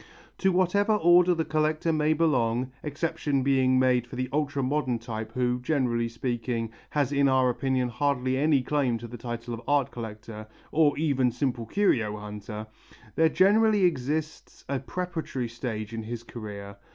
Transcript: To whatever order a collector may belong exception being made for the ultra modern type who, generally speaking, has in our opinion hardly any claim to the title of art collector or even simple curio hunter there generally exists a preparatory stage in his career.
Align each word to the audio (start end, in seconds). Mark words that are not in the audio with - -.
To 0.39 0.51
whatever 0.51 0.93
order 0.95 1.33
a 1.33 1.45
collector 1.45 1.93
may 1.93 2.13
belong 2.13 2.71
exception 2.81 3.43
being 3.43 3.77
made 3.77 4.07
for 4.07 4.15
the 4.15 4.29
ultra 4.33 4.63
modern 4.63 4.97
type 4.97 5.33
who, 5.33 5.59
generally 5.59 6.09
speaking, 6.09 6.71
has 6.89 7.11
in 7.11 7.29
our 7.29 7.51
opinion 7.51 7.89
hardly 7.89 8.35
any 8.35 8.63
claim 8.63 8.97
to 8.97 9.07
the 9.07 9.19
title 9.19 9.53
of 9.53 9.61
art 9.67 9.91
collector 9.91 10.47
or 10.71 10.97
even 10.97 11.29
simple 11.31 11.67
curio 11.67 12.17
hunter 12.17 12.65
there 13.15 13.29
generally 13.29 13.83
exists 13.83 14.65
a 14.67 14.79
preparatory 14.79 15.47
stage 15.47 15.93
in 15.93 16.01
his 16.01 16.23
career. 16.23 16.77